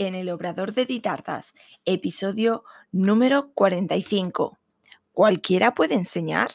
[0.00, 1.54] en el Obrador de Ditartas,
[1.84, 4.58] episodio número 45.
[5.12, 6.52] ¿Cualquiera puede enseñar?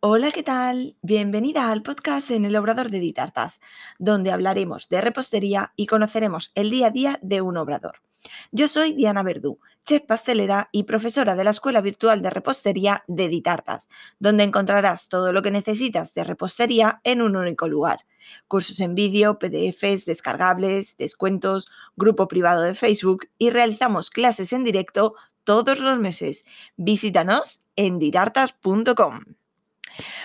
[0.00, 0.96] Hola, ¿qué tal?
[1.02, 3.60] Bienvenida al podcast en el Obrador de Ditartas,
[3.98, 8.05] donde hablaremos de repostería y conoceremos el día a día de un obrador.
[8.52, 13.28] Yo soy Diana Verdú, chef pastelera y profesora de la Escuela Virtual de Repostería de
[13.28, 13.88] Ditartas,
[14.18, 18.04] donde encontrarás todo lo que necesitas de repostería en un único lugar.
[18.48, 25.14] Cursos en vídeo, PDFs, descargables, descuentos, grupo privado de Facebook y realizamos clases en directo
[25.44, 26.44] todos los meses.
[26.76, 29.20] Visítanos en ditartas.com.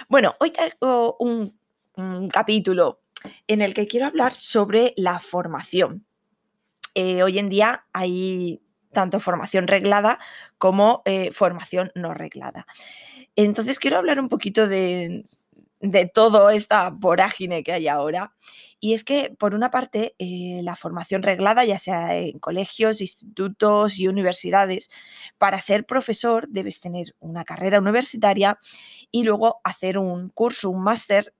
[0.09, 1.57] Bueno, hoy tengo un,
[1.95, 3.01] un capítulo
[3.47, 6.05] en el que quiero hablar sobre la formación.
[6.95, 10.19] Eh, hoy en día hay tanto formación reglada
[10.57, 12.67] como eh, formación no reglada.
[13.35, 15.25] Entonces quiero hablar un poquito de,
[15.81, 18.33] de toda esta vorágine que hay ahora.
[18.79, 23.99] Y es que, por una parte, eh, la formación reglada, ya sea en colegios, institutos
[23.99, 24.89] y universidades,
[25.37, 28.59] para ser profesor debes tener una carrera universitaria
[29.11, 31.33] y luego hacer un curso, un máster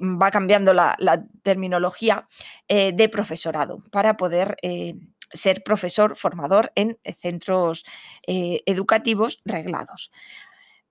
[0.00, 0.96] va cambiando la,
[1.42, 2.26] terminología
[2.68, 4.94] eh, de profesorado para poder eh,
[5.32, 7.84] ser profesor formador en centros
[8.26, 10.10] eh, educativos reglados.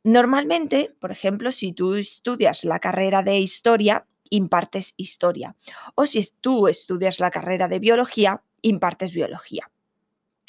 [0.04, 5.56] Normalmente, por ejemplo, si tú estudias la carrera de historia, impartes historia.
[5.96, 9.70] O si tú estudias la carrera de biología, impartes biología.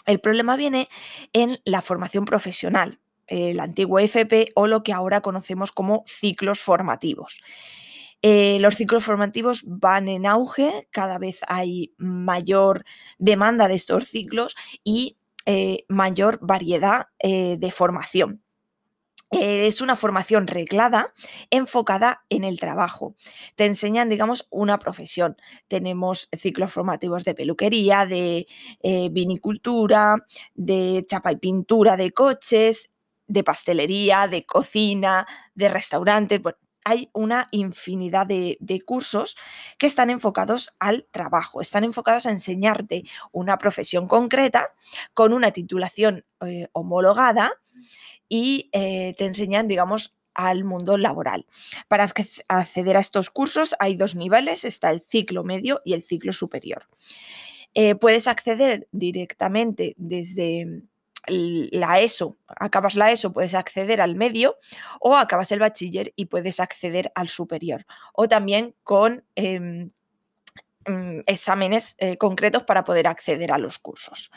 [0.06, 0.88] El problema viene
[1.32, 7.41] en la formación profesional, el antiguo FP o lo que ahora conocemos como ciclos formativos.
[8.27, 12.86] Eh, los ciclos formativos van en auge, cada vez hay mayor
[13.19, 18.41] demanda de estos ciclos y eh, mayor variedad eh, de formación.
[19.31, 21.12] Es una formación reglada
[21.50, 23.14] enfocada en el trabajo.
[23.56, 25.36] Te enseñan, digamos, una profesión.
[25.66, 28.47] Tenemos ciclos formativos de peluquería, de
[29.10, 32.93] vinicultura, de chapa y pintura de coches,
[33.27, 36.41] de pastelería, de cocina, de restaurantes.
[36.84, 39.37] Hay una infinidad de, cursos
[39.78, 44.75] que están enfocados al trabajo, están enfocados a enseñarte una profesión concreta
[45.15, 47.53] con una titulación eh, homologada
[48.28, 51.47] y eh, te enseñan, digamos, al mundo laboral.
[51.89, 52.05] Para
[52.49, 56.89] acceder a estos cursos hay dos niveles, está el ciclo medio y el ciclo superior.
[57.75, 60.83] Eh, puedes acceder directamente desde
[61.26, 64.56] la ESO, acabas la ESO, puedes acceder al medio
[65.00, 67.86] o acabas el bachiller y puedes acceder al superior.
[68.12, 69.90] O también con em,
[70.86, 74.30] mm, exámenes eh, concretos para poder acceder a los cursos.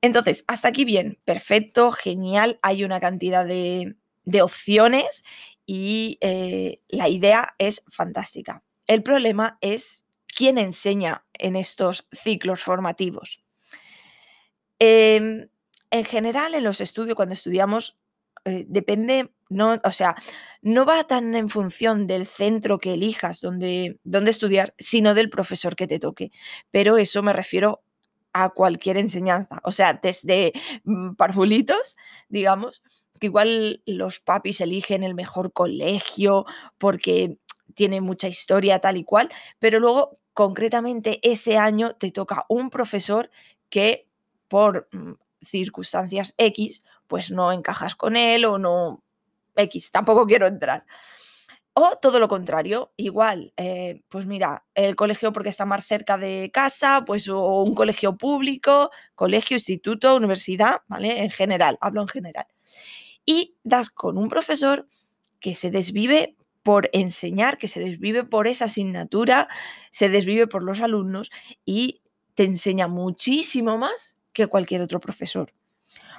[0.00, 3.96] Entonces, hasta aquí bien, perfecto, genial, hay una cantidad de,
[4.42, 5.24] opciones
[5.66, 8.62] y eh, la idea es fantástica.
[8.86, 13.42] El problema es quién enseña en estos ciclos formativos.
[14.78, 15.48] Em,
[15.90, 17.98] en general, en los estudios, cuando estudiamos,
[18.44, 20.16] eh, depende, no, o sea,
[20.62, 25.76] no va tan en función del centro que elijas donde, donde estudiar, sino del profesor
[25.76, 26.30] que te toque.
[26.70, 27.82] Pero eso me refiero
[28.32, 29.60] a cualquier enseñanza.
[29.64, 30.52] O sea, desde
[30.84, 31.96] mm, parvulitos,
[32.28, 32.82] digamos,
[33.18, 36.46] que igual los papis eligen el mejor colegio
[36.78, 37.38] porque
[37.74, 43.30] tiene mucha historia tal y cual, pero luego concretamente ese año te toca un profesor
[43.70, 44.08] que
[44.48, 45.12] por mm,
[45.44, 49.02] circunstancias X, pues no encajas con él o no
[49.56, 50.84] X, tampoco quiero entrar.
[51.80, 56.50] O todo lo contrario, igual, eh, pues mira, el colegio porque está más cerca de
[56.52, 61.22] casa, pues o un colegio público, colegio, instituto, universidad, ¿vale?
[61.22, 62.46] En general, hablo en general.
[63.24, 64.88] Y das con un profesor
[65.38, 69.48] que se desvive por enseñar, que se desvive por esa asignatura,
[69.92, 71.30] se desvive por los alumnos
[71.64, 72.02] y
[72.34, 75.52] te enseña muchísimo más que cualquier otro profesor.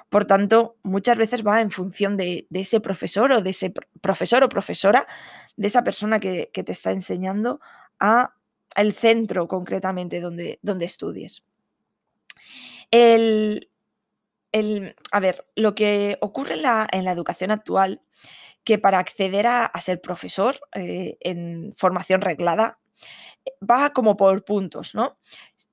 [0.10, 3.72] Por tanto, muchas veces va en función de, ese profesor o de ese
[4.02, 5.08] profesor o profesora,
[5.56, 7.60] de esa persona que, te está enseñando
[8.00, 8.34] a
[8.76, 11.44] el centro concretamente donde, donde estudies.
[12.92, 13.70] El,
[15.12, 18.02] a ver, lo que ocurre en la, educación actual,
[18.64, 22.80] que para acceder a, ser profesor eh, en formación reglada,
[23.62, 25.20] va como por puntos, ¿no?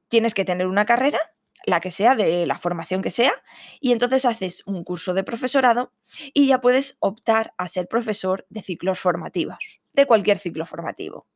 [0.09, 1.19] Tienes que tener una carrera
[1.65, 3.33] la que sea, de la formación que sea,
[3.81, 5.93] y entonces haces un curso de profesorado
[6.35, 9.59] y ya puedes optar a ser profesor de ciclos formativos,
[9.93, 11.27] de cualquier ciclo formativo.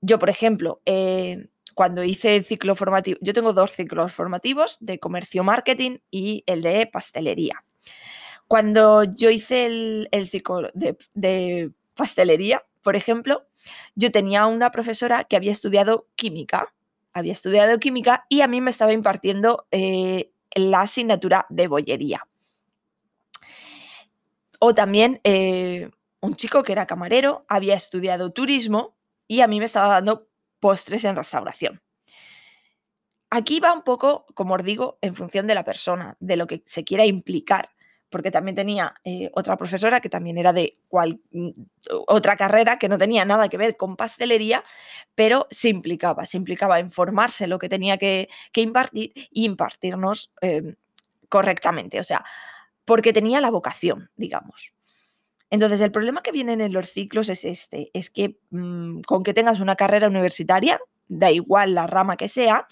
[0.00, 4.98] Yo, por ejemplo, eh, cuando hice el ciclo formativo, yo tengo dos ciclos formativos, de
[4.98, 7.64] comercio marketing y el de pastelería.
[8.48, 9.66] Cuando yo hice
[10.10, 13.46] el, ciclo de, pastelería, por ejemplo,
[13.94, 16.72] yo tenía una profesora que había estudiado química,
[17.12, 22.26] había estudiado química y a mí me estaba impartiendo eh, la asignatura de bollería.
[24.60, 25.90] O también eh,
[26.20, 28.96] un chico que era camarero, había estudiado turismo
[29.26, 30.28] y a mí me estaba dando
[30.60, 31.80] postres en restauración.
[33.30, 36.62] Aquí va un poco, como os digo, en función de la persona, de lo que
[36.66, 37.70] se quiera implicar,
[38.10, 40.78] porque también tenía eh, otra profesora que también era de
[41.32, 41.48] mm,
[42.06, 44.64] otra carrera que no tenía nada que ver con pastelería,
[45.14, 50.76] pero se implicaba, se implicaba en formarse lo que tenía que, impartir y impartirnos em,
[51.28, 52.24] correctamente, o sea,
[52.84, 54.72] porque tenía la vocación, digamos.
[55.50, 59.34] Entonces, el problema que vienen en los ciclos es este, es que mm, con que
[59.34, 62.66] tengas una carrera universitaria, da igual la rama que sea,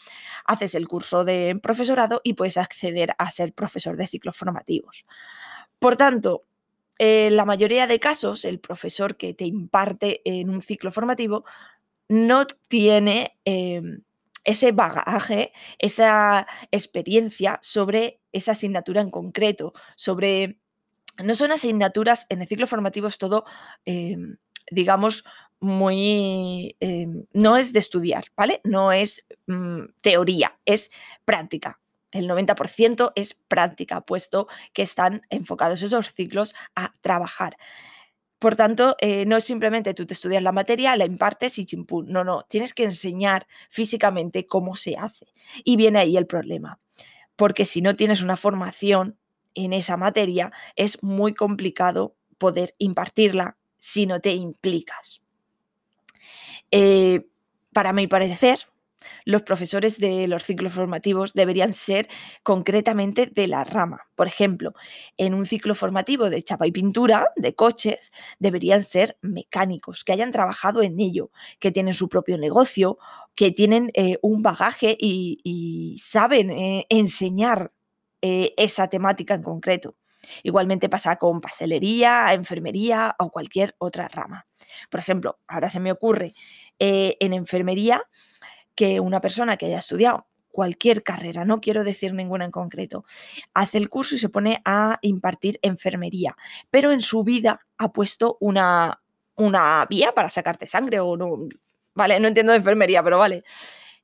[0.46, 5.04] haces el curso de profesorado y puedes acceder a ser profesor de ciclos formativos.
[5.78, 6.44] Por tanto,
[6.98, 11.44] en la mayoría de casos, el profesor que te imparte en un ciclo formativo
[12.08, 14.02] no tiene em,
[14.44, 20.60] ese bagaje, esa experiencia sobre esa asignatura en concreto, sobre...
[21.22, 23.44] No son asignaturas, en el ciclo formativo es todo,
[23.86, 24.36] em,
[24.70, 25.24] digamos,
[25.60, 26.76] muy...
[26.80, 28.60] Em, no es de estudiar, ¿vale?
[28.64, 30.90] No es mm, teoría, es
[31.24, 31.80] práctica.
[32.12, 37.56] El 90% es práctica, puesto que están enfocados esos ciclos a trabajar.
[38.38, 42.08] Por tanto, eh, no es simplemente tú te estudias la materia, la impartes y chimpún.
[42.10, 45.26] No, no, tienes que enseñar físicamente cómo se hace.
[45.64, 46.78] Y viene ahí el problema.
[47.34, 49.18] Porque si no tienes una formación
[49.54, 55.22] en esa materia, es muy complicado poder impartirla si no te implicas.
[56.70, 57.26] Eh,
[57.72, 58.60] para mi parecer,
[59.24, 62.08] los profesores de los ciclos formativos deberían ser
[62.42, 64.08] concretamente de la rama.
[64.14, 64.74] Por ejemplo,
[65.16, 70.32] en un ciclo formativo de chapa y pintura, de coches, deberían ser mecánicos, que hayan
[70.32, 71.30] trabajado en ello,
[71.60, 72.98] que tienen su propio negocio,
[73.34, 77.72] que tienen eh, un bagaje y, saben eh, enseñar
[78.22, 79.94] esa temática en concreto.
[80.42, 84.46] Igualmente pasa con pastelería, enfermería o cualquier otra rama.
[84.90, 86.34] Por ejemplo, ahora se me ocurre
[86.78, 88.02] eh, en enfermería
[88.74, 90.26] que una persona que haya estudiado
[90.56, 93.04] cualquier carrera, no quiero decir ninguna en concreto,
[93.52, 96.34] hace el curso y se pone a impartir enfermería,
[96.70, 99.02] pero en su vida ha puesto una,
[99.34, 101.46] una vía para sacarte sangre o no,
[101.94, 103.44] vale, no entiendo de enfermería, pero vale.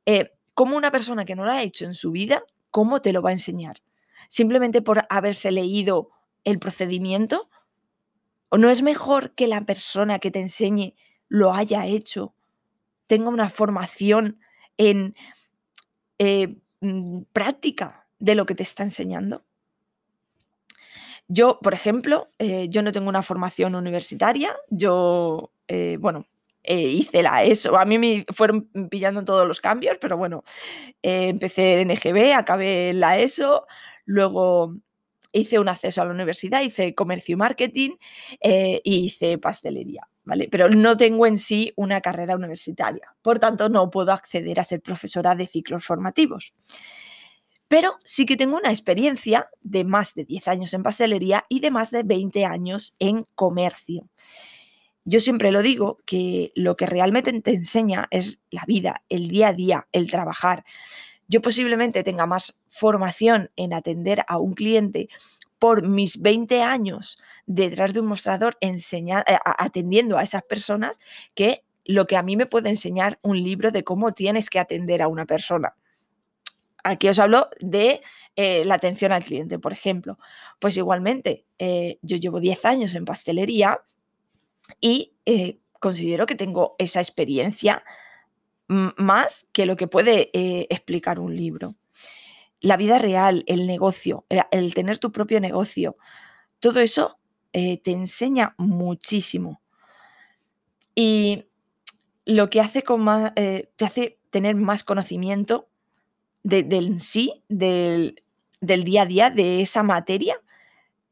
[0.04, 3.22] Eh, ¿Cómo una persona que no lo ha hecho en su vida, cómo te lo
[3.22, 3.82] va a enseñar?
[4.28, 6.10] Simplemente por haberse leído
[6.44, 7.48] el procedimiento.
[8.48, 10.94] ¿O no es mejor que la persona que te enseñe
[11.28, 12.34] lo haya hecho,
[13.06, 14.38] tenga una formación
[14.76, 15.14] en
[16.18, 19.44] eh, mm, práctica de lo que te está enseñando?
[21.28, 26.26] Yo, por ejemplo, eh, yo no tengo una formación universitaria, yo, eh, bueno,
[26.64, 30.44] hice la ESO, a mí me fueron pillando todos los cambios, pero bueno,
[31.00, 33.66] empecé en EGB, acabé la ESO,
[34.04, 34.76] luego
[35.32, 37.90] hice un acceso a la universidad, hice comercio y marketing
[38.40, 40.08] y hice pastelería.
[40.24, 40.48] ¿vale?
[40.50, 43.14] Pero no tengo en sí una carrera universitaria.
[43.22, 46.54] Por tanto, no puedo acceder a ser profesora de ciclos formativos.
[47.68, 51.70] Pero sí que tengo una experiencia de más de 10 años en pastelería y de
[51.70, 54.08] más de 20 años en comercio.
[55.04, 59.48] Yo siempre lo digo que lo que realmente te enseña es la vida, el día
[59.48, 60.64] a día, el trabajar.
[61.32, 65.08] Yo posiblemente tenga más formación en atender a un cliente
[65.58, 71.00] por mis 20 años detrás de un mostrador enseñar, eh, atendiendo a esas personas
[71.34, 75.00] que lo que a mí me puede enseñar un libro de cómo tienes que atender
[75.00, 75.74] a una persona.
[76.84, 78.02] Aquí os hablo de
[78.36, 80.18] eh, la atención al cliente, por ejemplo.
[80.58, 83.80] Pues igualmente, eh, yo llevo 10 años en pastelería
[84.82, 85.14] y
[85.80, 87.82] considero que tengo esa experiencia
[88.68, 90.30] más que lo que puede
[90.72, 91.76] explicar un libro
[92.62, 95.96] la vida real, el negocio, el, tener tu propio negocio,
[96.60, 97.18] todo eso
[97.52, 99.60] eh, te enseña muchísimo.
[100.94, 101.48] Y
[102.24, 105.68] lo que hace con más, eh, te hace tener más conocimiento
[106.44, 108.22] del sí, del,
[108.60, 110.40] del día a día, de esa materia,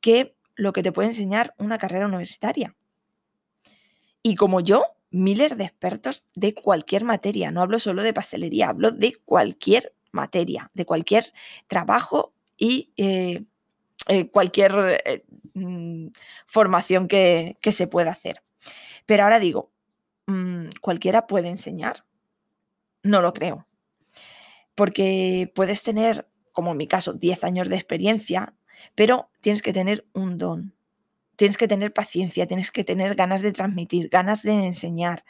[0.00, 2.76] que lo que te puede enseñar una carrera universitaria.
[4.22, 8.90] Y como yo, miles de expertos de cualquier materia, no hablo solo de pastelería, hablo
[8.90, 11.32] de cualquier materia, de cualquier
[11.66, 13.44] trabajo y eh,
[14.08, 15.24] eh, cualquier eh,
[15.54, 16.08] mm,
[16.46, 18.42] formación que, se pueda hacer.
[19.06, 19.70] Pero ahora digo,
[20.26, 22.04] mm, ¿cualquiera puede enseñar?
[23.02, 23.66] No lo creo.
[24.74, 28.54] Porque puedes tener, como en mi caso, 10 años de experiencia,
[28.94, 30.74] pero tienes que tener un don.
[31.40, 35.24] Tienes que tener paciencia, tienes que tener ganas de transmitir, ganas de enseñar.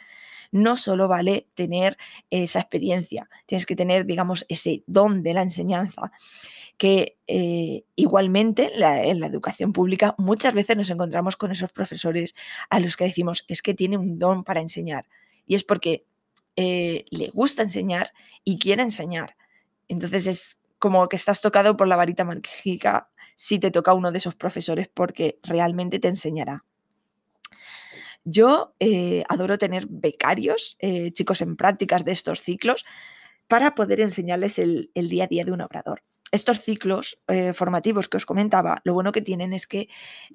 [0.50, 1.96] No solo vale tener
[2.30, 6.10] esa experiencia, tienes que tener, digamos, ese don de la enseñanza
[6.76, 12.34] que eh, igualmente en la educación pública muchas veces nos encontramos con esos profesores
[12.70, 15.06] a los que decimos es que tiene un don para enseñar
[15.46, 16.06] y es porque
[16.56, 18.12] eh, le gusta enseñar
[18.42, 19.36] y quiere enseñar.
[19.86, 23.09] Entonces es como que estás tocado por la varita mágica
[23.42, 26.66] si te toca uno de esos profesores porque realmente te enseñará.
[28.22, 30.76] Yo eh, adoro tener becarios,
[31.14, 32.84] chicos en prácticas de estos ciclos,
[33.48, 38.18] para poder enseñarles el, día a día de un obrador estos ciclos eh, formativos que
[38.18, 39.88] os comentaba, lo bueno que tienen es que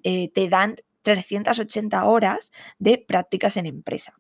[0.04, 4.16] eh, te dan 380 horas de prácticas en empresa.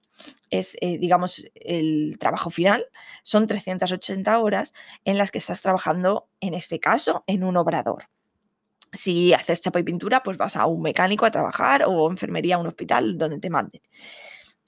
[0.49, 2.85] Es, eh, digamos, el trabajo final.
[3.23, 4.73] Son 380 horas
[5.03, 8.05] en las que estás trabajando, en este caso, en un obrador.
[8.95, 12.59] Si haces chapa y pintura, pues vas a un mecánico a trabajar o enfermería a
[12.59, 13.81] un hospital donde te manden.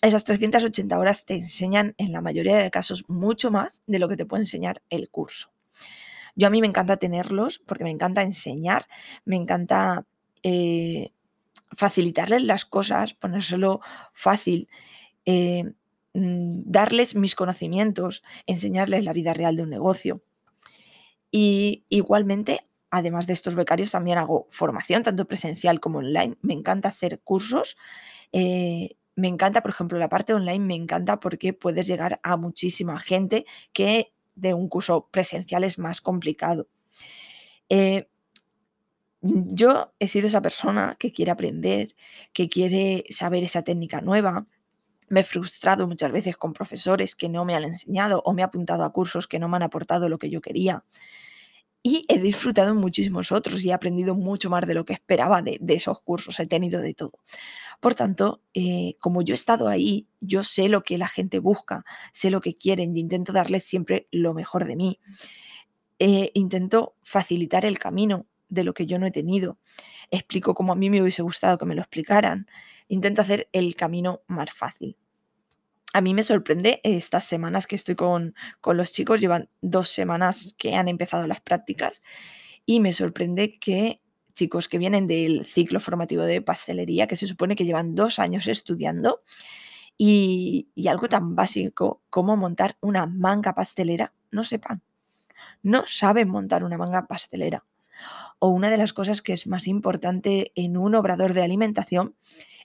[0.01, 4.17] Esas 380 horas te enseñan en la mayoría de casos mucho más de lo que
[4.17, 5.51] te puede enseñar el curso.
[6.35, 8.85] Yo a mí me encanta tenerlos porque me encanta enseñar,
[9.25, 10.05] me encanta
[10.43, 11.11] eh,
[11.75, 13.81] facilitarles las cosas, ponérselo
[14.13, 14.67] fácil,
[15.25, 15.63] eh,
[16.13, 20.21] mm, darles mis conocimientos, enseñarles la vida real de un negocio.
[21.31, 22.61] Y igualmente,
[22.97, 26.37] además de estos becarios, también hago formación, tanto presencial como online.
[26.41, 27.77] Me encanta hacer cursos.
[28.31, 32.99] Eh, me encanta, por ejemplo, la parte online, me encanta porque puedes llegar a muchísima
[32.99, 36.67] gente que de un curso presencial es más complicado.
[37.69, 38.07] Eh,
[39.21, 41.95] yo he sido esa persona que quiere aprender,
[42.33, 44.45] que quiere saber esa técnica nueva.
[45.09, 48.45] Me he frustrado muchas veces con profesores que no me han enseñado o me he
[48.45, 50.83] apuntado a cursos que no me han aportado lo que yo quería.
[51.89, 55.41] Y he disfrutado en muchísimos otros y he aprendido mucho más de lo que esperaba
[55.41, 56.37] de, esos cursos.
[56.41, 57.13] He tenido de todo.
[57.79, 61.85] Por tanto, eh, como yo he estado ahí, yo sé lo que la gente busca,
[62.11, 64.99] sé lo que quieren y intento darles siempre lo mejor de mí.
[65.97, 69.57] Eh, intento facilitar el camino de lo que yo no he tenido.
[70.11, 72.47] Explico cómo a mí me hubiese gustado que me lo explicaran.
[72.89, 74.97] Intento hacer el camino más fácil.
[75.93, 80.53] A mí me sorprende estas semanas que estoy con, con los chicos, llevan dos semanas
[80.57, 82.01] que han empezado las prácticas
[82.65, 84.01] y me sorprende que
[84.33, 88.47] chicos que vienen del ciclo formativo de pastelería, que se supone que llevan dos años
[88.47, 89.21] estudiando,
[89.97, 94.83] y, algo tan básico como montar una manga pastelera, no sepan.
[95.63, 97.65] No saben montar una manga pastelera.
[98.39, 102.15] O una de las cosas que es más importante en un obrador de alimentación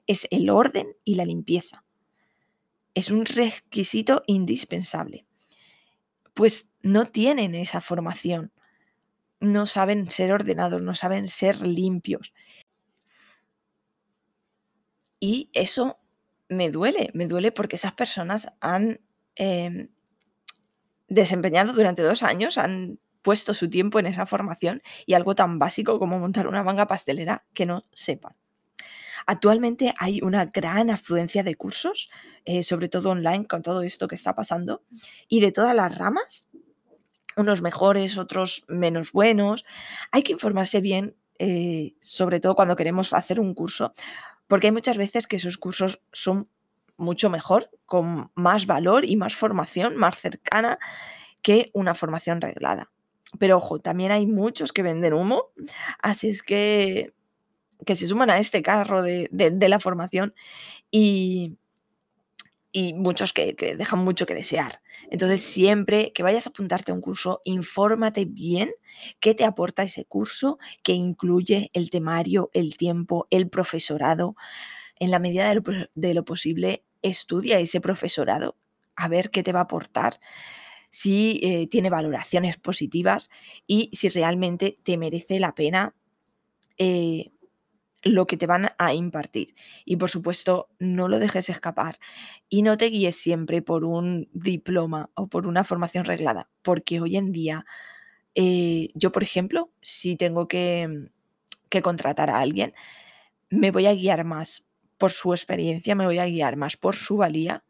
[0.07, 1.82] es el orden y la limpieza.
[2.95, 5.27] Es un requisito indispensable.
[6.35, 8.53] Pues no tienen esa formación
[9.43, 12.33] no saben ser ordenados, no saben ser limpios.
[15.21, 15.99] Y eso
[16.49, 19.01] me duele, me duele porque esas personas han
[19.37, 19.89] em,
[21.09, 25.99] desempeñado durante dos años, han puesto su tiempo en esa formación y algo tan básico
[25.99, 28.35] como montar una manga pastelera que no sepan.
[29.27, 32.11] Actualmente hay una gran afluencia de cursos,
[32.45, 34.83] eh, sobre todo online con todo esto que está pasando,
[35.29, 36.49] y de todas las ramas
[37.37, 39.65] unos mejores, otros menos buenos.
[40.11, 43.93] Hay que informarse bien, eh, sobre todo cuando queremos hacer un curso,
[44.49, 46.49] porque hay muchas veces que esos cursos son
[46.97, 50.79] mucho mejor, con más valor y más formación, más cercana
[51.41, 52.91] que una formación reglada.
[53.39, 55.47] Pero ojo, también hay muchos que venden humo,
[56.03, 57.15] así es que,
[57.85, 59.29] que se suman a este carro de
[59.69, 60.35] la formación
[60.91, 61.57] y,
[62.73, 64.81] y muchos que, dejan mucho que desear.
[65.11, 68.71] Entonces, siempre que vayas a apuntarte a un curso, infórmate bien
[69.21, 74.35] qué te aporta ese curso, qué incluye el temario, el tiempo, el profesorado.
[74.99, 75.49] En la medida
[75.95, 78.57] de lo, posible, estudia ese profesorado,
[78.97, 80.19] a ver qué te va a aportar,
[80.89, 83.29] si eh, tiene valoraciones positivas
[83.67, 85.95] y si realmente te merece la pena
[86.79, 87.33] eh,
[88.03, 89.55] lo que te van a impartir.
[89.85, 91.99] Y por supuesto, no lo dejes escapar
[92.49, 97.17] y no te guíes siempre por un diploma o por una formación reglada, porque hoy
[97.17, 97.65] en día,
[98.35, 101.09] eh, yo por ejemplo, si tengo que,
[101.69, 102.75] que contratar a alguien,
[103.51, 104.65] me voy a guiar más
[104.99, 107.65] por su experiencia, me voy a guiar más por su valía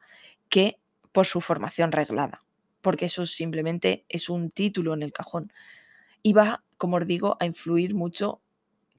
[0.49, 0.79] que
[1.13, 2.45] por su formación reglada,
[2.81, 5.53] porque eso simplemente es un título en el cajón
[6.23, 8.41] y va, como os digo, a influir mucho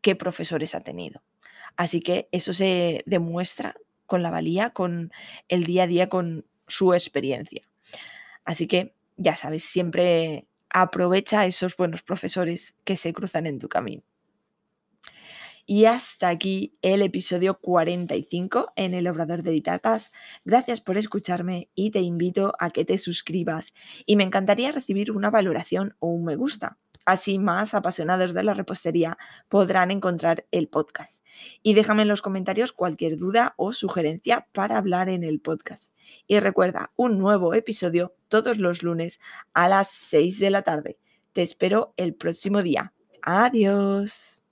[0.03, 1.23] qué profesores ha tenido.
[1.75, 5.11] Así que eso se demuestra con la valía, con
[5.47, 7.63] el día a día, con su experiencia.
[8.45, 13.69] Así que ya sabes, siempre aprovecha a esos buenos profesores que se cruzan en tu
[13.69, 14.03] camino.
[15.65, 20.11] Y hasta aquí el episodio 45 en el Obrador de Ditatas.
[20.43, 23.73] Gracias por escucharme y te invito a que te suscribas.
[24.05, 26.79] Y me encantaría recibir una valoración o un me gusta.
[27.05, 29.17] Así más apasionados de la repostería
[29.49, 31.25] podrán encontrar el podcast.
[31.61, 35.93] Y déjame en los comentarios cualquier duda o sugerencia para hablar en el podcast.
[36.27, 39.19] Y recuerda, un nuevo episodio todos los lunes
[39.53, 40.97] a las 6 de la tarde.
[41.33, 42.93] Te espero el próximo día.
[43.21, 44.42] Adiós.